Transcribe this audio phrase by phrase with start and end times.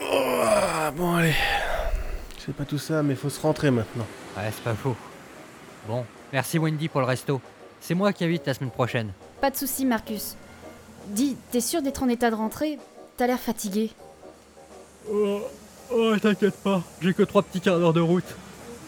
[0.00, 1.34] Ah, bon, allez.
[2.38, 4.06] C'est pas tout ça, mais faut se rentrer maintenant.
[4.36, 4.96] Ouais, c'est pas faux.
[5.86, 7.40] Bon, merci Wendy pour le resto.
[7.80, 9.12] C'est moi qui invite la semaine prochaine.
[9.40, 10.36] Pas de soucis, Marcus.
[11.08, 12.78] Dis, t'es sûr d'être en état de rentrer?
[13.16, 13.90] T'as l'air fatigué.
[15.10, 15.40] Oh,
[15.92, 18.36] oh t'inquiète pas, j'ai que trois petits quarts d'heure de route.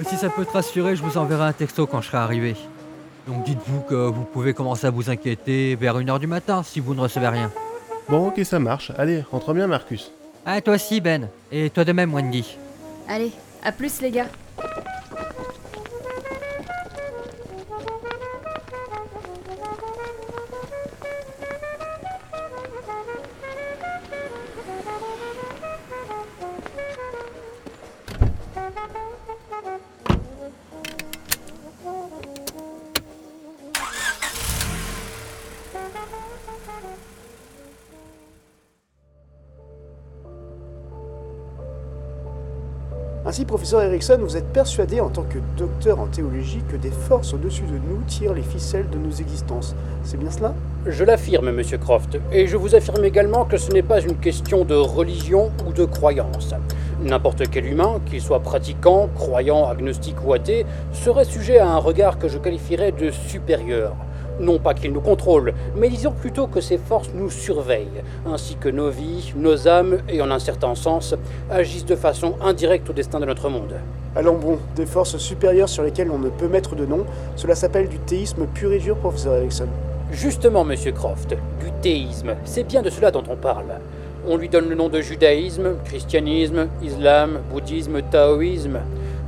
[0.00, 2.56] Et si ça peut te rassurer, je vous enverrai un texto quand je serai arrivé.
[3.26, 6.94] Donc dites-vous que vous pouvez commencer à vous inquiéter vers 1h du matin si vous
[6.94, 7.50] ne recevez rien.
[8.08, 8.92] Bon, ok, ça marche.
[8.96, 10.12] Allez, rentre bien, Marcus.
[10.44, 11.28] Ah, toi aussi, Ben.
[11.50, 12.56] Et toi de même, Wendy.
[13.08, 13.32] Allez,
[13.62, 14.28] à plus les gars.
[43.32, 47.32] Ainsi, professeur Erickson, vous êtes persuadé en tant que docteur en théologie que des forces
[47.32, 49.74] au-dessus de nous tirent les ficelles de nos existences.
[50.02, 50.54] C'est bien cela?
[50.84, 54.66] Je l'affirme, monsieur Croft, et je vous affirme également que ce n'est pas une question
[54.66, 56.52] de religion ou de croyance.
[57.02, 62.18] N'importe quel humain, qu'il soit pratiquant, croyant, agnostique ou athée, serait sujet à un regard
[62.18, 63.96] que je qualifierais de supérieur.
[64.42, 68.68] Non pas qu'il nous contrôle, mais disons plutôt que ces forces nous surveillent, ainsi que
[68.68, 71.14] nos vies, nos âmes, et en un certain sens,
[71.48, 73.74] agissent de façon indirecte au destin de notre monde.
[74.16, 77.88] Allons bon, des forces supérieures sur lesquelles on ne peut mettre de nom, cela s'appelle
[77.88, 79.68] du théisme pur et dur, professeur Erickson.
[80.10, 83.78] Justement, monsieur Croft, du théisme, c'est bien de cela dont on parle.
[84.26, 88.80] On lui donne le nom de judaïsme, christianisme, islam, bouddhisme, taoïsme.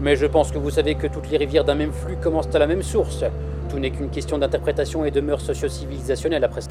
[0.00, 2.58] Mais je pense que vous savez que toutes les rivières d'un même flux commencent à
[2.58, 3.24] la même source.
[3.72, 6.68] Tout n'est qu'une question d'interprétation et de mœurs socio-civilisationnelles après ça.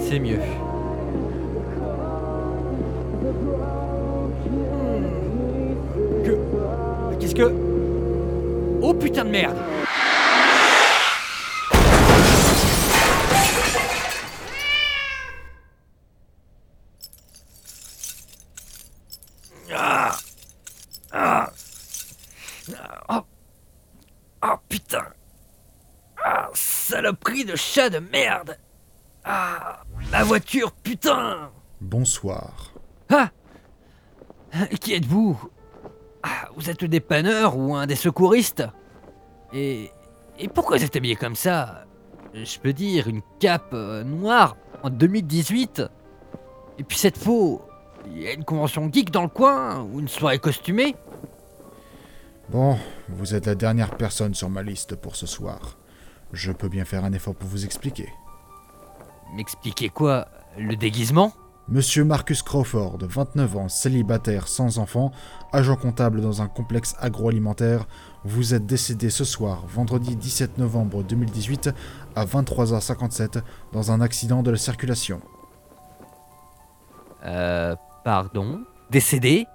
[0.00, 0.38] C'est mieux.
[6.24, 6.38] Que.
[7.20, 7.52] Qu'est-ce que.
[8.80, 9.56] Oh putain de merde
[23.08, 23.20] Oh
[24.44, 25.04] Oh putain.
[26.24, 28.58] Ah Saloperie de chat de merde.
[29.24, 31.50] Ah La voiture, putain.
[31.80, 32.72] Bonsoir.
[33.10, 33.30] Ah.
[34.80, 35.40] Qui êtes-vous?
[36.22, 38.64] Ah, Vous êtes le dépanneur ou un des secouristes?
[39.52, 39.90] Et.
[40.38, 41.84] Et pourquoi vous êtes habillé comme ça?
[42.34, 45.82] Je peux dire, une cape euh, noire en 2018
[46.78, 47.60] Et puis cette peau
[48.06, 50.96] Il y a une convention geek dans le coin Ou une soirée costumée?
[52.50, 55.78] Bon, vous êtes la dernière personne sur ma liste pour ce soir.
[56.32, 58.08] Je peux bien faire un effort pour vous expliquer.
[59.34, 60.28] M'expliquez quoi?
[60.58, 61.32] Le déguisement?
[61.68, 65.12] Monsieur Marcus Crawford, 29 ans, célibataire sans enfant,
[65.52, 67.86] agent comptable dans un complexe agroalimentaire,
[68.24, 71.70] vous êtes décédé ce soir, vendredi 17 novembre 2018,
[72.16, 73.42] à 23h57,
[73.72, 75.20] dans un accident de la circulation.
[77.24, 77.76] Euh.
[78.04, 78.64] Pardon?
[78.90, 79.46] Décédé?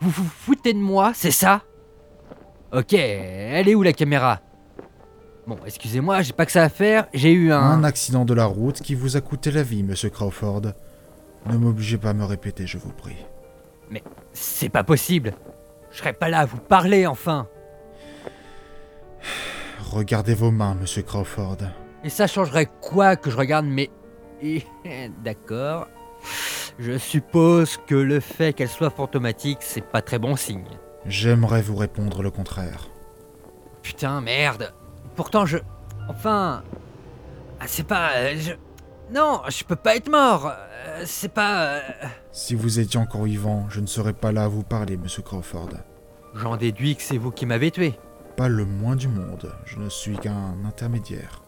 [0.00, 1.62] Vous vous foutez de moi, c'est ça?
[2.72, 4.40] Ok, elle est où la caméra?
[5.46, 7.60] Bon, excusez-moi, j'ai pas que ça à faire, j'ai eu un...
[7.60, 10.62] Un accident de la route qui vous a coûté la vie, monsieur Crawford.
[11.46, 13.24] Ne m'obligez pas à me répéter, je vous prie.
[13.90, 15.34] Mais c'est pas possible
[15.92, 17.46] Je serais pas là à vous parler, enfin
[19.92, 21.58] Regardez vos mains, monsieur Crawford.
[22.02, 23.90] Et ça changerait quoi que je regarde mes...
[25.24, 25.86] D'accord.
[26.80, 30.66] Je suppose que le fait qu'elle soit fantomatique, c'est pas très bon signe.
[31.08, 32.88] J'aimerais vous répondre le contraire.
[33.82, 34.72] Putain, merde.
[35.14, 35.58] Pourtant, je.
[36.08, 36.62] Enfin.
[37.60, 38.10] ah, C'est pas.
[38.16, 38.52] euh, Je.
[39.14, 40.46] Non, je peux pas être mort.
[40.52, 41.66] Euh, C'est pas.
[41.76, 41.80] euh,
[42.32, 45.70] Si vous étiez encore vivant, je ne serais pas là à vous parler, monsieur Crawford.
[46.34, 47.94] J'en déduis que c'est vous qui m'avez tué.
[48.36, 51.42] Pas le moins du monde, je ne suis qu'un intermédiaire.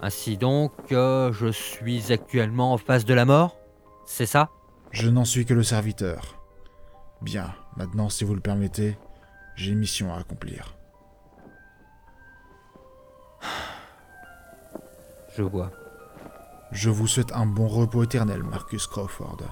[0.00, 3.58] Ainsi donc, euh, je suis actuellement en face de la mort
[4.06, 4.48] C'est ça?
[4.92, 6.36] Je n'en suis que le serviteur.
[7.20, 8.96] Bien, maintenant, si vous le permettez,
[9.60, 10.74] j'ai une mission à accomplir.
[15.36, 15.70] Je vois.
[16.72, 19.42] Je vous souhaite un bon repos éternel, Marcus Crawford.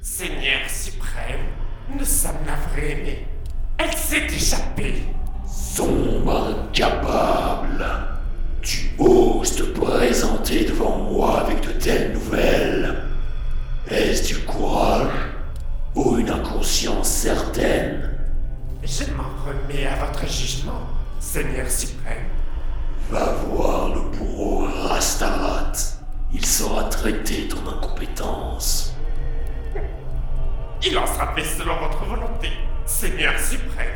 [0.00, 1.46] Seigneur suprême,
[1.98, 3.26] nous sommes navrés, mais
[3.78, 5.02] elle s'est échappée.
[5.44, 7.84] Sombre incapable.
[8.62, 13.09] Tu oses te présenter devant moi avec de telles nouvelles?
[14.10, 15.06] Est-ce du courage
[15.94, 18.10] ou une inconscience certaine?
[18.82, 19.88] Je m'en remets.
[20.00, 20.80] votre jugement,
[21.20, 22.26] Seigneur suprême.
[23.08, 25.70] Va voir le bourreau Rastarat.
[26.34, 28.96] Il saura traiter ton incompétence.
[30.84, 32.48] Il en sera fait selon votre volonté,
[32.86, 33.94] Seigneur suprême.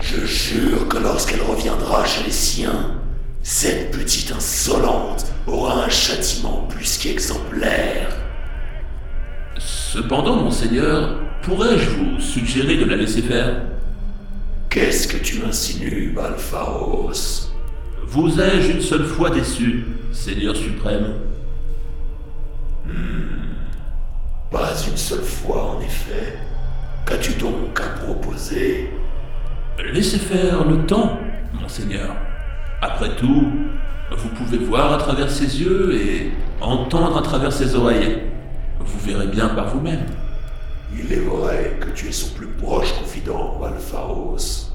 [0.00, 2.90] Je jure que lorsqu'elle reviendra chez les siens,
[3.42, 8.08] cette petite insolente aura un châtiment plus qu'exemplaire.
[9.58, 13.62] Cependant, monseigneur, pourrais-je vous suggérer de la laisser faire?
[14.68, 17.50] Qu'est-ce que tu insinues, Balpharos?
[18.04, 21.14] Vous ai-je une seule fois déçu, Seigneur suprême?
[24.50, 26.38] Pas une seule fois, en effet.
[27.06, 28.90] Qu'as-tu donc à proposer?
[29.92, 31.18] Laissez faire le temps,
[31.52, 32.14] monseigneur.
[32.82, 33.52] Après tout,
[34.16, 36.32] vous pouvez voir à travers ses yeux et
[36.62, 38.22] entendre à travers ses oreilles.
[38.78, 40.06] Vous verrez bien par vous-même.
[40.92, 44.72] Il est vrai que tu es son plus proche confident, Balpharos.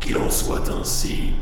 [0.00, 1.32] Qu'il en soit ainsi.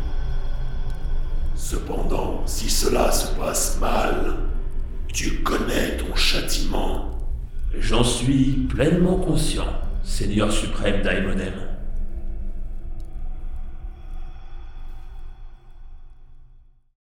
[1.54, 4.34] Cependant, si cela se passe mal,
[5.12, 7.10] tu connais ton châtiment.
[7.78, 9.66] J'en suis pleinement conscient,
[10.02, 11.75] Seigneur suprême d'Aimonem.